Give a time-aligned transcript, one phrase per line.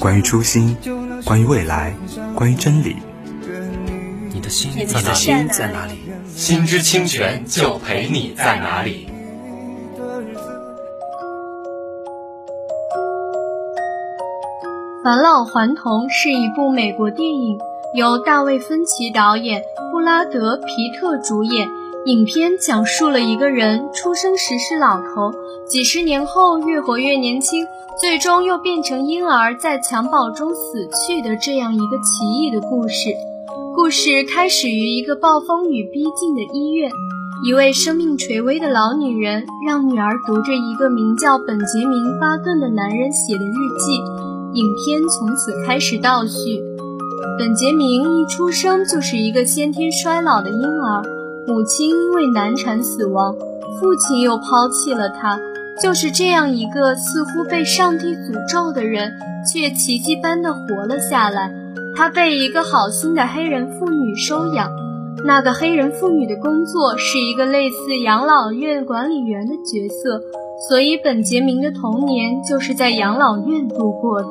[0.00, 0.76] 关于初心，
[1.24, 1.92] 关于未来，
[2.34, 2.96] 关于真理。
[4.32, 5.14] 你的心在哪里？
[5.14, 5.98] 心在哪里？
[6.28, 9.08] 心之清泉就陪你在哪里。
[15.02, 17.58] 返老还童是一部美国电影，
[17.94, 21.66] 由大卫·芬奇导演，布拉德·皮特主演。
[22.06, 25.32] 影片讲述了一个人出生时是老头，
[25.68, 27.66] 几十年后越活越年轻，
[28.00, 33.10] 最终又变成婴儿，在襁褓中死去的这样一个奇异的故事。
[33.74, 36.92] 故事开始于一个暴风雨逼近的医院，
[37.44, 43.98] 一位生命垂危的老女人让女儿读着一个名叫本杰明·巴顿的男人写的日记。
[44.54, 46.62] 影片从此开始倒叙。
[47.36, 51.02] 本杰明一出生就是一个先天衰老的婴儿，
[51.48, 55.36] 母亲因为难产死亡，父亲又抛弃了他。
[55.80, 59.12] 就是这样一个似乎被上帝诅咒的人，
[59.50, 61.52] 却奇迹般的活了下来。
[61.96, 64.70] 他被一个好心的黑人妇女收养，
[65.24, 70.20] 那个黑人妇女的工作是一个类似养老院管理员的角色。
[70.68, 74.28] 所以，本杰明的童年就是在养老院度过的。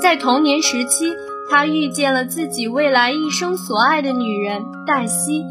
[0.00, 1.12] 在童年时期，
[1.50, 5.42] 他遇见了自己未来一生所爱的女人黛西。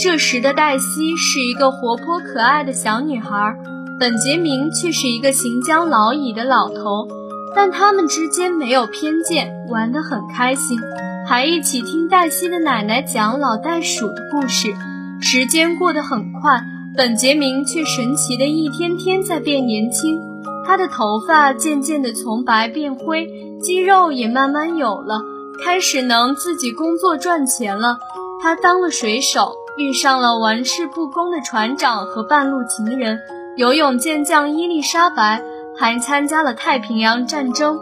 [0.00, 3.56] 这时的黛西是一个活泼可爱的小女孩，
[3.98, 7.08] 本杰明却是一个行将老矣的老头。
[7.54, 10.78] 但他们之间没有偏见，玩得很开心，
[11.26, 14.72] 还一起听黛西的奶奶讲老袋鼠的故事。
[15.20, 16.60] 时间过得很快。
[16.96, 20.20] 本杰明却神奇的一天天在变年轻，
[20.66, 23.26] 他的头发渐渐的从白变灰，
[23.62, 25.20] 肌肉也慢慢有了，
[25.64, 27.98] 开始能自己工作赚钱了。
[28.42, 33.18] 他当了水手，遇上了玩世不恭的船长和半路情人，
[33.58, 35.42] 游泳健将伊丽莎白，
[35.76, 37.76] 还参加了太平洋战争。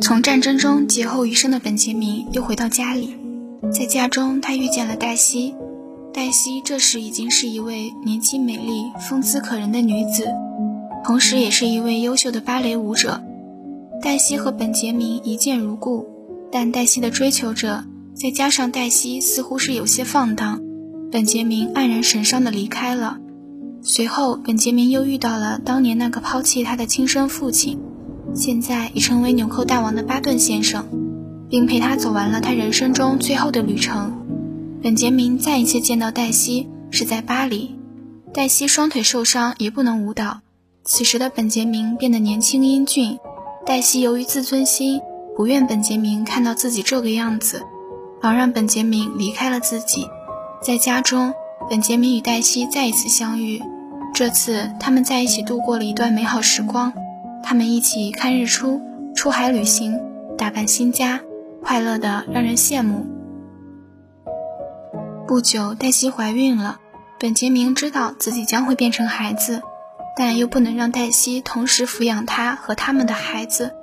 [0.00, 3.16] 从战争中劫后余生的本杰明又回到家里。
[3.72, 5.54] 在家中，他遇见了黛西。
[6.12, 10.26] 黛西这时已经是一位年轻、美丽、风姿可人的女子，
[11.04, 13.22] 同时也是一位优秀的芭蕾舞者。
[14.02, 16.04] 黛西和本杰明一见如故，
[16.50, 20.60] 但黛西的追求者，再加上黛西似乎是有些放荡，
[21.12, 23.18] 本杰明黯然神伤的离开了。
[23.82, 27.78] 随后，本杰明又遇到了当年那个抛弃他的亲生父亲，
[28.34, 30.84] 现在已成为纽扣大王的巴顿先生。
[31.50, 34.24] 并陪他走完了他人生中最后的旅程。
[34.82, 37.76] 本杰明再一次见到黛西是在巴黎，
[38.32, 40.40] 黛西双腿受伤也不能舞蹈。
[40.82, 43.18] 此时的本杰明变得年轻英俊，
[43.66, 45.02] 黛西由于自尊心
[45.36, 47.60] 不愿本杰明看到自己这个样子，
[48.22, 50.06] 而让本杰明离开了自己。
[50.62, 51.34] 在家中，
[51.68, 53.60] 本杰明与黛西再一次相遇，
[54.14, 56.92] 这次他们在一起度过了一段美好时光。
[57.42, 58.80] 他们一起看日出，
[59.16, 60.00] 出海旅行，
[60.38, 61.20] 打扮新家。
[61.64, 63.06] 快乐的让人羡慕。
[65.26, 66.78] 不久，黛西怀孕了。
[67.18, 69.62] 本杰明知道自己将会变成孩子，
[70.16, 73.74] 但又不能让黛西同时抚养他和他们的孩子，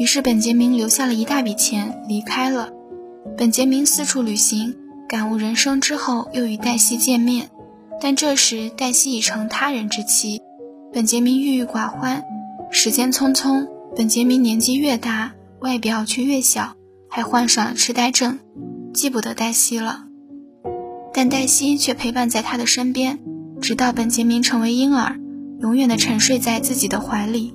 [0.00, 2.70] 于是本杰明留下了一大笔钱离开了。
[3.36, 4.76] 本杰明四处旅行，
[5.08, 7.50] 感悟人生之后，又与黛西见面，
[8.00, 10.42] 但这时黛西已成他人之妻。
[10.92, 12.24] 本杰明郁郁寡欢。
[12.70, 16.74] 时间匆匆，本杰明年纪越大，外表却越小。
[17.08, 18.40] 还患上了痴呆症，
[18.92, 20.04] 记不得黛西了，
[21.14, 23.20] 但黛西却陪伴在他的身边，
[23.62, 25.16] 直到本杰明成为婴儿，
[25.60, 27.54] 永远的沉睡在自己的怀里。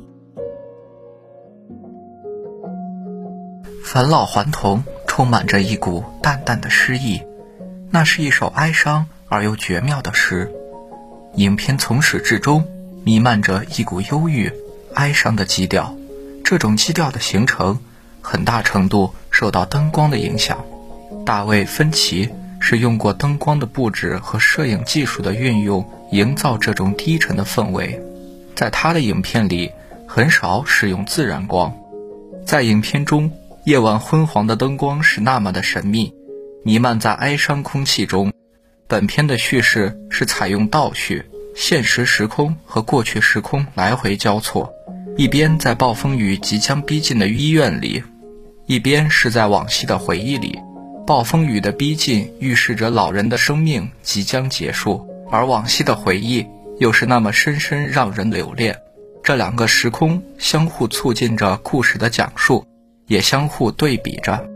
[3.83, 7.21] 返老还童充满着一股淡淡的诗意，
[7.93, 10.49] 那是一首哀伤而又绝妙的诗。
[11.35, 12.65] 影片从始至终
[13.03, 14.51] 弥漫着一股忧郁、
[14.93, 15.95] 哀伤的基调，
[16.43, 17.79] 这种基调的形成，
[18.21, 20.63] 很大程度受到灯光的影响。
[21.25, 22.29] 大卫·芬奇
[22.59, 28.01] 是用过灯光的布置和摄影技术的运用，营造这种低沉的氛围。
[28.55, 29.71] 在他的影片里，
[30.07, 31.75] 很少使用自然光。
[32.45, 33.31] 在影片中，
[33.65, 36.13] 夜晚昏黄的灯光是那么的神秘，
[36.63, 38.31] 弥漫在哀伤空气中。
[38.87, 41.25] 本片的叙事是采用倒叙，
[41.55, 44.71] 现实时空和过去时空来回交错，
[45.17, 48.03] 一边在暴风雨即将逼近的医院里，
[48.65, 50.59] 一边是在往昔的回忆里。
[51.07, 56.45] 暴风雨的逼近预示着老人的生命即将结束，而往昔的回忆
[56.79, 58.77] 又是那么深深让人留恋。
[59.23, 62.65] 这两个时空相互促进着故事的讲述。
[63.07, 64.50] 也相互对比着。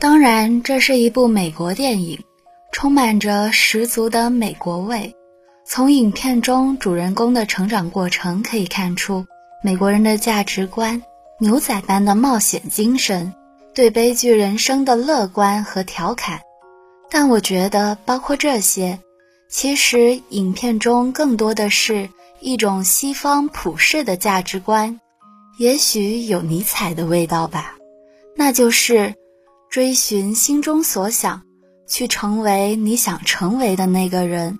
[0.00, 2.18] 当然，这是一部美国电影，
[2.72, 5.14] 充满着十足的美国味。
[5.66, 9.26] 从影片中主人公的成长过程可以看出，
[9.62, 11.02] 美国人的价值观、
[11.38, 13.34] 牛仔般的冒险精神、
[13.74, 16.40] 对悲剧人生的乐观和调侃。
[17.10, 18.98] 但我觉得，包括这些，
[19.50, 22.08] 其实影片中更多的是
[22.40, 24.98] 一种西方普世的价值观。
[25.58, 27.74] 也许有尼采的味道吧，
[28.34, 29.14] 那就是
[29.70, 31.42] 追寻心中所想，
[31.86, 34.58] 去成为你想成为的那个人，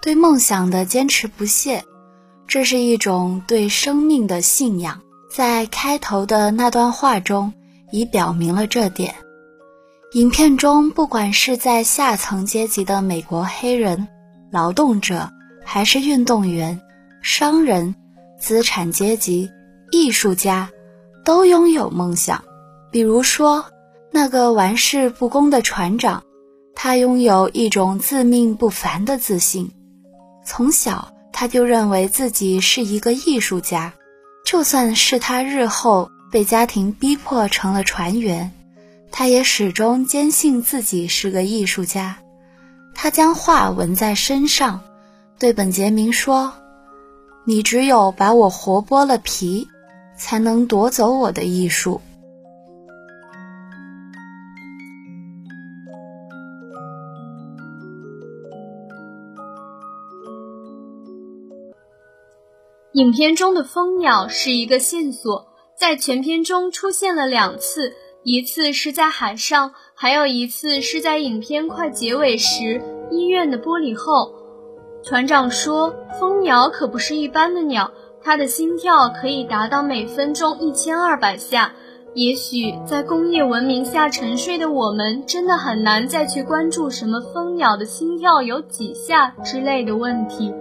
[0.00, 1.84] 对梦想的坚持不懈，
[2.46, 5.02] 这是一种对生命的信仰。
[5.30, 7.52] 在开头的那段话中，
[7.92, 9.14] 已表明了这点。
[10.14, 14.08] 影片中，不管是在下层阶级的美国黑人、
[14.50, 15.30] 劳动者，
[15.62, 16.80] 还是运动员、
[17.20, 17.94] 商人、
[18.40, 19.50] 资产阶级。
[19.92, 20.70] 艺术家
[21.26, 22.42] 都拥有梦想，
[22.90, 23.66] 比如说
[24.12, 26.24] 那个玩世不恭的船长，
[26.74, 29.70] 他拥有一种自命不凡的自信。
[30.44, 33.92] 从小他就认为自己是一个艺术家，
[34.44, 38.50] 就算是他日后被家庭逼迫成了船员，
[39.12, 42.18] 他也始终坚信自己是个艺术家。
[42.94, 44.80] 他将画纹在身上，
[45.38, 46.52] 对本杰明说
[47.46, 49.68] ：“你只有把我活剥了皮。”
[50.20, 52.02] 才能夺走我的艺术。
[63.00, 67.94] 影片中的蜂鸟是一个线索，在全片中出现了两次，
[68.24, 74.34] 一次是在海上，还有一次是在影片快结尾时，医院的玻璃后。
[75.02, 77.90] 船长说：“蜂鸟可不是一般的鸟。”
[78.22, 81.72] 它的心跳可以达到每分钟一千二百下。
[82.12, 90.52] 也许在工业文明下沉睡的我们，真的很难再去关注什么蜂鸟的心跳有几下之类的问题。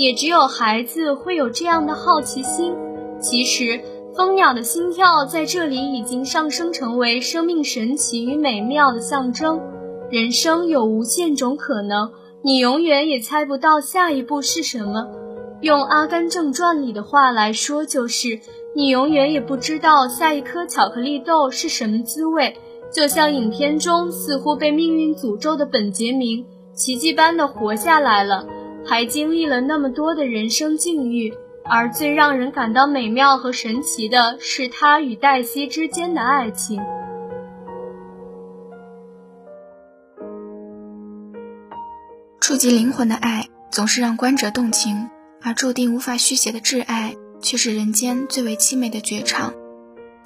[0.00, 2.74] 也只有孩子会有这样的好奇心。
[3.20, 3.78] 其实，
[4.16, 9.60] 蜂鸟的心跳在这里已经上升成为生命神奇与美妙的象征。
[10.10, 12.12] 人生有无限种可能，
[12.42, 15.06] 你永远也猜不到下一步是什么。
[15.60, 18.40] 用《阿甘正传》里的话来说，就是
[18.74, 22.56] 你永远也不知道下一颗巧克力豆是什么滋味。
[22.90, 28.46] 就像影片中似乎被命运诅咒的本杰明，奇迹般的活下来了，
[28.90, 31.32] 还经历了那么多的人生境遇。
[31.62, 36.80] 而最让人感到美妙和神奇的是他与黛西之间的爱情。
[42.40, 45.08] 触及灵魂的爱，总是让观者动情。
[45.40, 49.54] 而注定无法续写的挚爱，却是人间最为凄美的绝唱。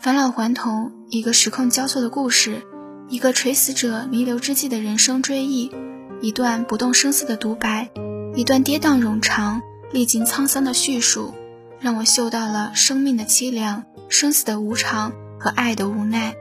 [0.01, 2.63] 返老还童，一个时空交错的故事，
[3.11, 5.71] 一个垂死者弥留之际的人生追忆，
[6.23, 7.91] 一段不动声色的独白，
[8.37, 9.63] 一段跌宕冗长、
[9.93, 11.33] 历经沧桑的叙述，
[11.79, 16.35] 让我嗅到了生命的凄凉、生死的无常和爱的无奈。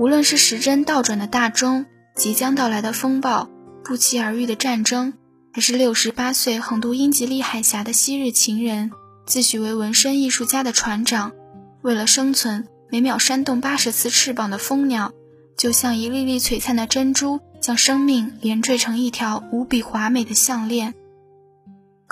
[0.00, 3.48] 无论是时针倒转的大钟，即将到来的风暴，
[3.84, 5.12] 不期而遇的战争。
[5.52, 8.90] 还是六十八岁横渡英吉利海峡的昔日情人，
[9.24, 11.30] 自诩为纹身艺术家的船长，
[11.82, 15.12] 为了生存每秒扇动八十次翅膀的蜂鸟，
[15.56, 20.94] 就像一粒粒璀璨的珍珠，将生命连缀成一条无比华美的项链，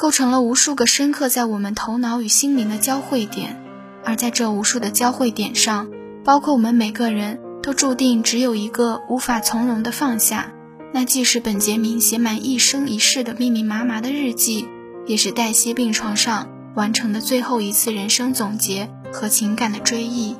[0.01, 3.61] 构成了无数个深刻在我们头脑与心灵的交汇点。
[4.05, 5.91] 而在这无数的交汇点上，
[6.25, 10.53] 包括我们每个人都注定只有一个无法从容的放下。
[10.93, 14.69] 那既是本杰明写满一生一世的密密麻麻的日记，
[15.05, 20.37] 也是黛西病床上完成的最后一次人生总结和情感的追忆。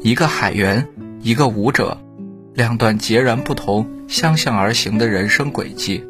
[0.00, 0.86] 一个海员，
[1.20, 1.98] 一个舞者，
[2.54, 6.04] 两段截然不同、相向而行的人生轨迹，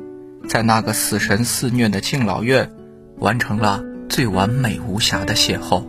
[0.48, 2.70] 在那个死神肆虐的敬老院，
[3.18, 5.84] 完成了最完美无瑕的邂逅。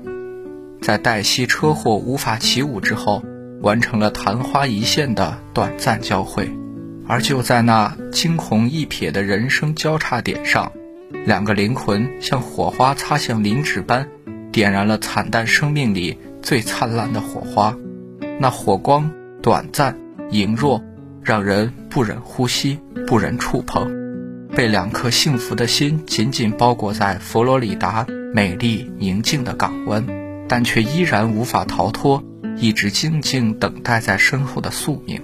[0.82, 3.24] 在黛西车祸无法起舞之后，
[3.62, 6.50] 完成了昙花一现的短暂交汇。
[7.08, 10.72] 而就在那惊鸿一瞥的人生交叉点上，
[11.26, 14.08] 两个灵魂像火花擦向磷纸般，
[14.52, 17.76] 点燃了惨淡生命里最灿烂的火花。
[18.40, 19.98] 那火光短暂、
[20.32, 20.84] 羸弱，
[21.26, 23.92] 让人不忍呼吸、不忍触碰。
[24.56, 30.06] 被两颗幸福的心紧紧包裹在佛罗里达美丽宁静的港湾。
[30.48, 32.24] 但却依然无法逃脱
[32.56, 35.20] 一直静静等待在身后的宿命。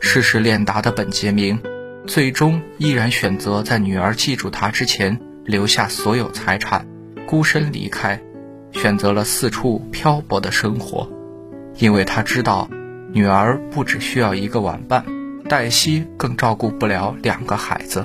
[0.00, 1.60] 世事练达的本杰明，
[2.06, 6.86] 最终依然选择在女儿记住他之前留下所有财产，
[7.26, 8.22] 孤身离开，
[8.70, 11.10] 选择了四处漂泊的生活，
[11.78, 12.70] 因为他知道，
[13.14, 15.04] 女儿不只需要一个玩伴，
[15.48, 18.04] 黛西更照顾不了两个孩子。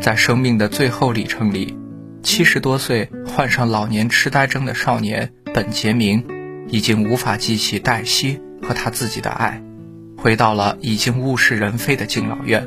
[0.00, 1.76] 在生命的最后里程里。
[2.22, 6.24] 七十多岁患上老年痴呆症的少年本杰明，
[6.68, 9.62] 已经无法记起黛西和他自己的爱，
[10.16, 12.66] 回到了已经物是人非的敬老院，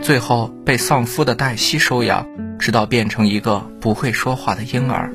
[0.00, 2.26] 最后被丧夫的黛西收养，
[2.58, 5.10] 直到变成一个不会说话的婴儿。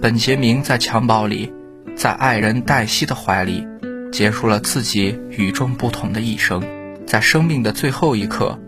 [0.00, 1.52] 本杰明在襁褓里，
[1.94, 3.66] 在爱人黛西的怀里，
[4.10, 6.62] 结束了自己与众不同的一生。
[7.06, 8.58] 在生命的最后一刻，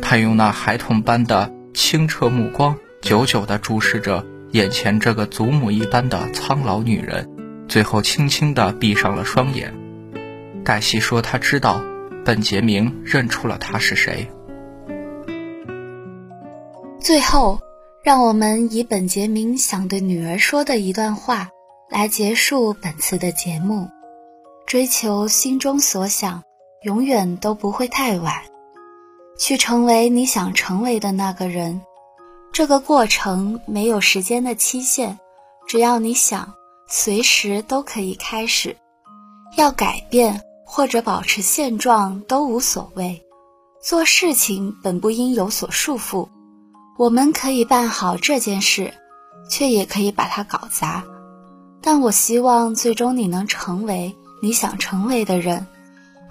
[0.00, 2.76] 他用那孩童般的清澈目光。
[3.00, 7.28] 久久地注视着眼前这个祖母一般的苍老女人，
[7.68, 9.72] 最后轻轻地闭上了双眼。
[10.64, 11.80] 黛西说：“她知道，
[12.24, 14.28] 本杰明认出了她是谁。”
[16.98, 17.60] 最后，
[18.02, 21.48] 让我们以本杰明想对女儿说的一段话
[21.88, 23.88] 来结束本次的节目：
[24.68, 26.42] 追求心中所想，
[26.82, 28.34] 永远都不会太晚。
[29.38, 31.80] 去成为你想成为的那个人。
[32.52, 35.18] 这个过程没有时间的期限，
[35.66, 36.52] 只要你想，
[36.86, 38.76] 随时都可以开始。
[39.56, 43.18] 要改变或者保持现状都无所谓。
[43.82, 46.28] 做事情本不应有所束缚，
[46.98, 48.92] 我们可以办好这件事，
[49.48, 51.02] 却也可以把它搞砸。
[51.80, 55.66] 但我希望最终你能成为你想成为的人。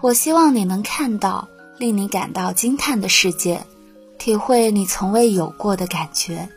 [0.01, 1.47] 我希望你能看到
[1.77, 3.65] 令你感到惊叹的世界。
[4.17, 6.49] 体会你从未有过的感觉。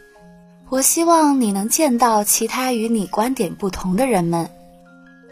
[0.71, 4.51] 我希望你能见到其他与你观点不同的人们。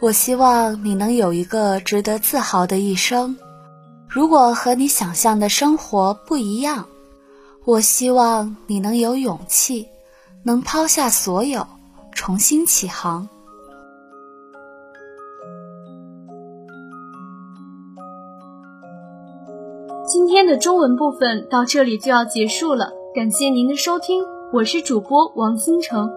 [0.00, 3.37] 我希望你能有一个值得自豪的一生。
[4.06, 6.87] 如果和你想象的生活不一样，
[7.64, 9.88] 我希望你能有勇气，
[10.42, 11.66] 能抛下所有，
[12.12, 13.28] 重新起航。
[20.28, 26.11] 天的中文部分到这里就要结束了，感谢您的收听，我是主播王星成，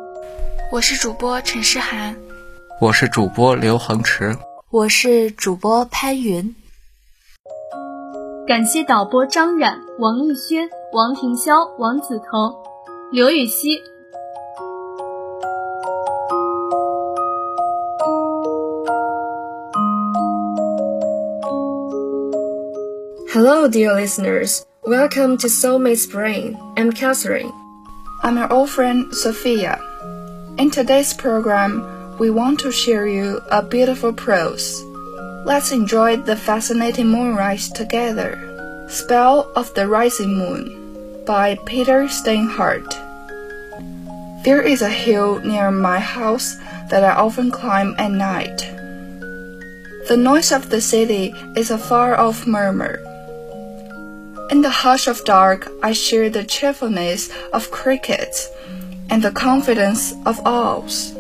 [0.72, 2.18] 我是主播陈诗涵，
[2.80, 4.36] 我是主播刘恒池，
[4.70, 6.56] 我是主播潘云，
[8.48, 12.54] 感谢导播张冉、王艺轩、王庭潇、王子腾、
[13.12, 13.80] 刘禹锡。
[23.44, 24.68] Hello, dear listeners.
[24.84, 26.56] Welcome to Soulmate's Brain.
[26.78, 27.52] I'm Catherine.
[28.22, 29.82] I'm your old friend Sophia.
[30.60, 31.82] In today's program,
[32.20, 34.84] we want to share you a beautiful prose.
[35.44, 38.38] Let's enjoy the fascinating moonrise together.
[38.88, 42.94] Spell of the Rising Moon by Peter Steinhardt.
[44.44, 46.58] There is a hill near my house
[46.92, 48.60] that I often climb at night.
[50.10, 53.02] The noise of the city is a far off murmur
[54.52, 58.50] in the hush of dark, I share the cheerfulness of crickets
[59.10, 61.14] and the confidence of owls.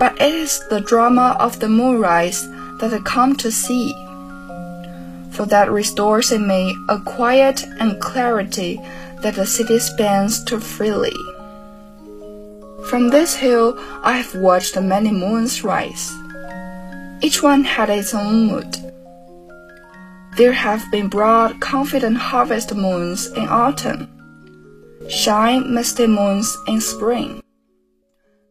[0.00, 2.48] But it is the drama of the moonrise
[2.80, 3.92] that I come to see,
[5.30, 8.80] for that restores in me a quiet and clarity
[9.22, 11.16] that the city spans too freely.
[12.90, 16.12] From this hill, I have watched many moons rise.
[17.22, 18.87] Each one had its own mood
[20.38, 24.08] there have been broad, confident harvest moons in autumn,
[25.08, 27.42] shy, misty moons in spring,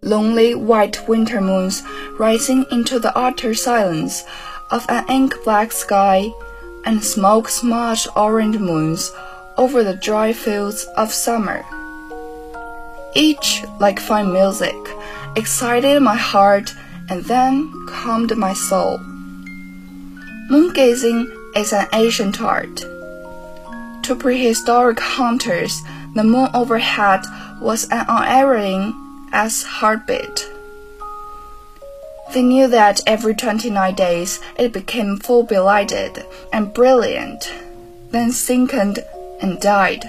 [0.02, 1.82] lonely white winter moons
[2.20, 4.26] rising into the utter silence
[4.70, 6.30] of an ink-black sky,
[6.84, 9.12] and smoke-smudged orange moons
[9.58, 11.64] over the dry fields of summer.
[13.16, 14.76] Each, like fine music,
[15.38, 16.70] excited my heart
[17.10, 18.98] and then calmed my soul.
[20.50, 22.78] Moon gazing is an ancient art.
[24.04, 25.82] To prehistoric hunters,
[26.16, 27.22] the moon overhead
[27.60, 28.94] was an unerring
[29.34, 30.50] as heartbeat.
[32.34, 37.52] They knew that every 29 days it became full belighted and brilliant,
[38.12, 39.00] then sickened
[39.42, 40.06] and died,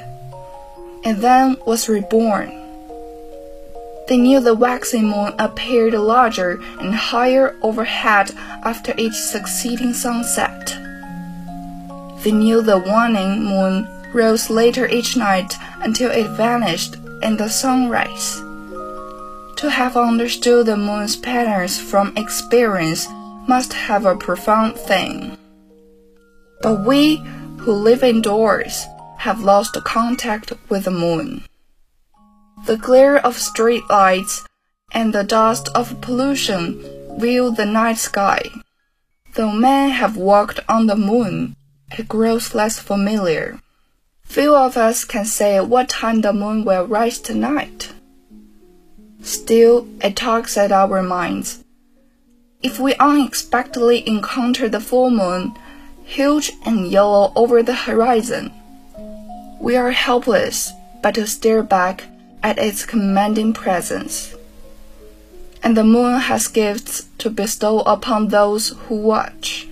[1.04, 2.54] and then was reborn.
[4.08, 8.30] They knew the waxing moon appeared larger and higher overhead
[8.64, 10.87] after each succeeding sunset.
[12.22, 18.40] They knew the waning moon rose later each night until it vanished in the sunrise.
[19.58, 23.08] To have understood the moon's patterns from experience
[23.46, 25.36] must have a profound thing.
[26.62, 27.16] But we
[27.58, 28.86] who live indoors
[29.18, 31.44] have lost contact with the moon.
[32.66, 34.44] The glare of street lights
[34.92, 36.82] and the dust of pollution
[37.18, 38.42] veil the night sky.
[39.34, 41.56] Though men have walked on the moon,
[41.96, 43.60] it grows less familiar.
[44.24, 47.92] Few of us can say what time the moon will rise tonight.
[49.22, 51.64] Still, it tugs at our minds.
[52.62, 55.54] If we unexpectedly encounter the full moon,
[56.04, 58.52] huge and yellow over the horizon,
[59.60, 62.04] we are helpless but to stare back
[62.42, 64.34] at its commanding presence.
[65.62, 69.67] And the moon has gifts to bestow upon those who watch.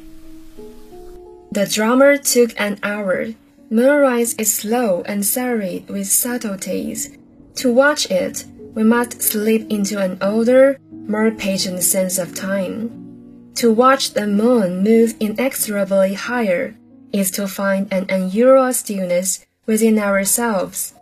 [1.56, 3.32] The drama took an hour.
[3.70, 7.16] Moonrise is slow and serried with subtleties.
[7.54, 8.44] To watch it,
[8.74, 13.54] we must slip into an older, more patient sense of time.
[13.54, 16.76] To watch the moon move inexorably higher
[17.10, 20.92] is to find an unusual stillness within ourselves.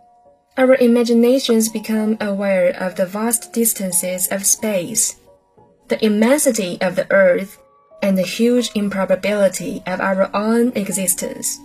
[0.55, 5.17] Our imaginations become aware of the vast distances of space,
[5.89, 7.59] the immensity of the earth,
[8.05, 11.59] and the huge improbability of our own existence.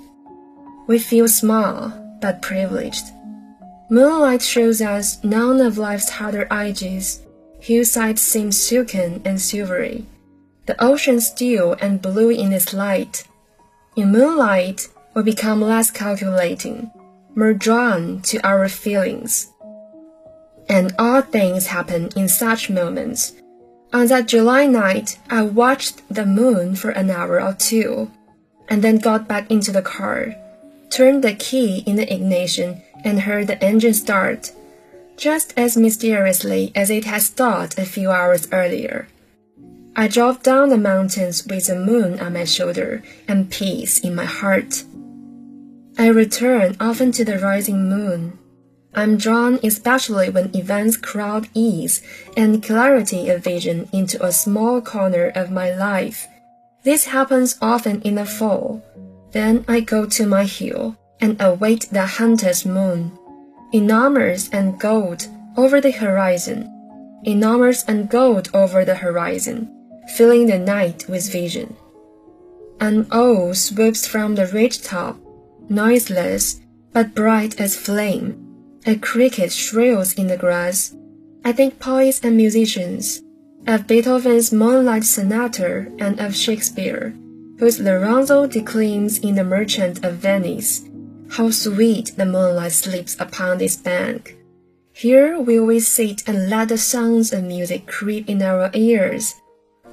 [0.86, 1.92] We feel small
[2.22, 3.04] but privileged.
[3.90, 7.20] Moonlight shows us none of life's harder edges.
[7.60, 10.06] Hillsides seem silken and silvery.
[10.64, 13.24] The ocean still and blue in its light.
[13.94, 16.90] In moonlight, we become less calculating,
[17.34, 19.48] more drawn to our feelings.
[20.70, 23.34] And odd things happen in such moments.
[23.92, 28.10] On that July night, I watched the moon for an hour or two,
[28.68, 30.36] and then got back into the car,
[30.90, 34.52] turned the key in the ignition, and heard the engine start,
[35.16, 39.08] just as mysteriously as it had stopped a few hours earlier.
[39.96, 44.24] I drove down the mountains with the moon on my shoulder and peace in my
[44.24, 44.84] heart.
[45.98, 48.38] I return often to the rising moon.
[48.94, 52.02] I'm drawn especially when events crowd ease
[52.36, 56.26] and clarity of vision into a small corner of my life.
[56.82, 58.82] This happens often in the fall.
[59.32, 63.16] Then I go to my hill and await the hunter's moon,
[63.72, 66.68] enormous and gold over the horizon,
[67.24, 69.70] enormous and gold over the horizon,
[70.16, 71.76] filling the night with vision.
[72.80, 75.18] An owl swoops from the ridge top,
[75.68, 76.60] noiseless
[76.92, 78.39] but bright as flame.
[78.86, 80.94] A cricket shrills in the grass.
[81.44, 83.22] I think poets and musicians,
[83.66, 87.14] of Beethoven's Moonlight Sonata and of Shakespeare,
[87.58, 90.82] whose Lorenzo declaims in The Merchant of Venice
[91.30, 94.36] how sweet the moonlight sleeps upon this bank.
[94.92, 99.36] Here will we sit and let the sounds of music creep in our ears.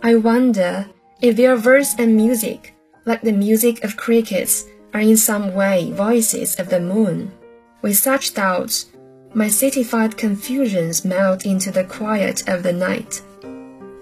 [0.02, 0.90] I wonder
[1.22, 2.74] if their verse and music,
[3.06, 7.32] like the music of crickets, are in some way voices of the moon.
[7.82, 8.88] With such doubts,
[9.34, 13.22] my cityfied confusions melt into the quiet of the night.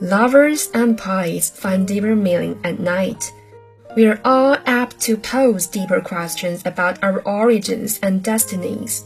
[0.02, 3.32] Lovers and poets find deeper meaning at night
[3.96, 9.06] we are all apt to pose deeper questions about our origins and destinies.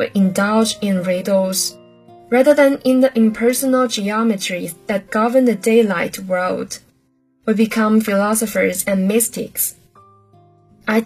[0.00, 1.78] We indulge in riddles
[2.28, 6.80] rather than in the impersonal geometries that govern the daylight world.
[7.46, 9.76] We become philosophers and mystics.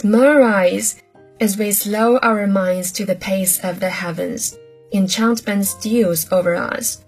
[0.03, 1.03] Moonrise,
[1.41, 4.59] as we slow our minds to the pace of the heavens,
[4.93, 7.05] enchantment steals over us.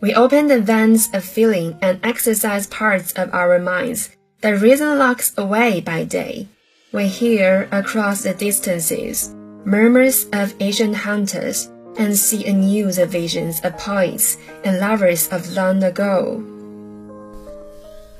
[0.00, 4.10] We open the vents of feeling and exercise parts of our minds
[4.42, 6.48] the reason locks away by day.
[6.92, 9.32] We hear across the distances
[9.64, 15.84] murmurs of ancient hunters and see anew the visions of poets and lovers of long
[15.84, 16.42] ago.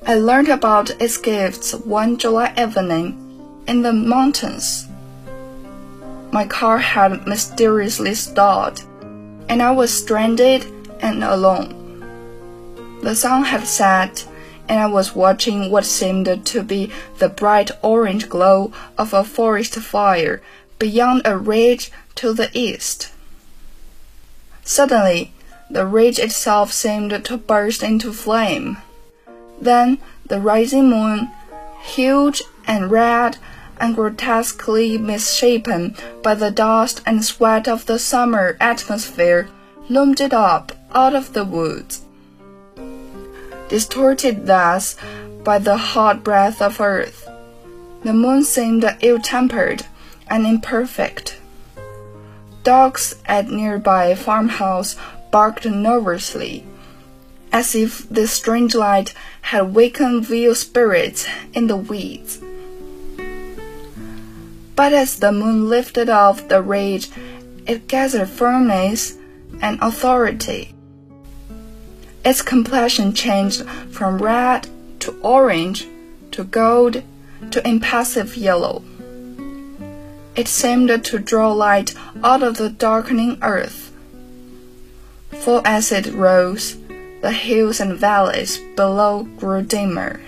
[0.06, 3.18] I learned about its gifts one July evening
[3.66, 4.86] in the mountains.
[6.32, 8.82] My car had mysteriously stalled,
[9.48, 10.64] and I was stranded
[11.00, 11.78] and alone.
[13.02, 14.26] The sun had set
[14.68, 19.74] and I was watching what seemed to be the bright orange glow of a forest
[19.74, 20.40] fire
[20.78, 23.10] beyond a ridge to the east.
[24.64, 25.34] Suddenly,
[25.68, 28.78] the ridge itself seemed to burst into flame.
[29.60, 31.30] Then the rising moon,
[31.82, 33.36] huge and red
[33.82, 39.48] and grotesquely misshapen by the dust and sweat of the summer atmosphere,
[39.88, 42.02] loomed it up out of the woods.
[43.68, 44.94] Distorted thus
[45.42, 47.28] by the hot breath of earth,
[48.04, 49.84] the moon seemed ill-tempered
[50.28, 51.38] and imperfect.
[52.62, 54.94] Dogs at nearby farmhouse
[55.32, 56.64] barked nervously,
[57.50, 62.40] as if the strange light had wakened vile spirits in the weeds.
[64.74, 67.10] But as the moon lifted off the ridge,
[67.66, 69.16] it gathered firmness
[69.60, 70.74] and authority.
[72.24, 74.68] Its complexion changed from red
[75.00, 75.86] to orange
[76.30, 77.02] to gold
[77.50, 78.82] to impassive yellow.
[80.34, 83.92] It seemed to draw light out of the darkening earth.
[85.32, 86.76] For as it rose,
[87.20, 90.20] the hills and valleys below grew dimmer.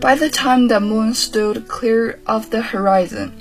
[0.00, 3.32] By the time the moon stood clear of the horizon,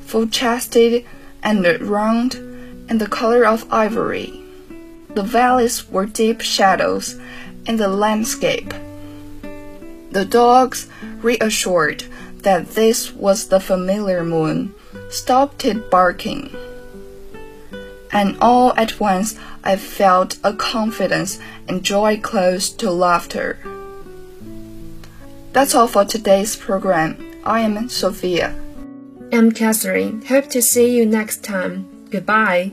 [0.00, 1.04] full chested
[1.44, 2.34] and round
[2.88, 4.42] and the color of ivory,
[5.14, 7.20] the valleys were deep shadows
[7.66, 8.74] in the landscape.
[10.10, 10.88] The dogs,
[11.22, 12.02] reassured
[12.38, 14.74] that this was the familiar moon,
[15.08, 16.50] stopped it barking.
[18.10, 21.38] And all at once I felt a confidence
[21.68, 23.60] and joy close to laughter.
[25.52, 27.16] That's all for today's program.
[27.44, 28.54] I am Sophia.
[29.32, 30.22] I'm Catherine.
[30.22, 32.06] Hope to see you next time.
[32.10, 32.72] Goodbye.